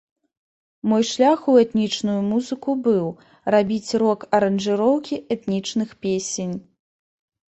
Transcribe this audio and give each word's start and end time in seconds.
Мой 0.91 1.03
шлях 1.09 1.39
у 1.51 1.53
этнічную 1.63 2.15
музыку 2.29 2.75
быў, 2.87 3.03
рабіць 3.55 3.91
рок-аранжыроўкі 4.03 5.15
этнічных 5.35 5.89
песень. 6.07 6.55